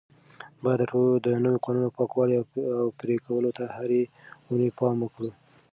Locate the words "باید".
0.63-0.81